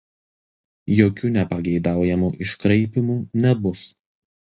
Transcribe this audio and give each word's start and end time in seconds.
Jokių 0.99 1.29
nepageidaujamų 1.35 2.31
iškraipymų 2.45 3.19
nebus. 3.45 3.85